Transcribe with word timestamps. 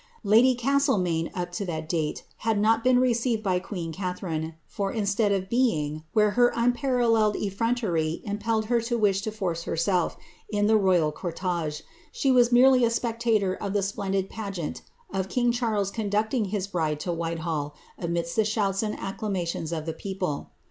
* 0.17 0.23
Lady 0.33 0.55
Castlemaine, 0.55 1.29
up 1.35 1.51
to 1.51 1.63
that 1.63 1.87
date, 1.87 2.23
had 2.37 2.59
not 2.59 2.83
been 2.83 2.97
received 2.97 3.43
by 3.43 3.59
queen 3.59 3.93
Catharine, 3.93 4.55
for, 4.65 4.91
instead 4.91 5.31
of 5.31 5.47
being, 5.47 6.03
where 6.13 6.31
her 6.31 6.51
unparalleled 6.55 7.35
efirontery 7.35 8.23
im 8.25 8.39
pelled 8.39 8.65
her 8.65 8.81
to 8.81 8.97
wish 8.97 9.21
to 9.21 9.31
force 9.31 9.61
herself, 9.65 10.17
in 10.49 10.65
the 10.65 10.75
royal 10.75 11.11
cortege, 11.11 11.83
she 12.11 12.31
was 12.31 12.51
merely 12.51 12.83
a 12.83 12.89
spectator 12.89 13.53
of 13.53 13.73
the 13.73 13.83
splendid 13.83 14.27
pageant 14.27 14.81
of 15.13 15.29
king 15.29 15.51
Charles 15.51 15.91
conducting 15.91 16.45
his 16.45 16.65
bride 16.65 16.99
to 17.01 17.13
Whitehall, 17.13 17.75
amidst 17.99 18.35
the 18.35 18.43
shouts 18.43 18.81
and 18.81 18.97
acclamations 18.97 19.71
of 19.71 19.85
the 19.85 19.93
people. 19.93 20.49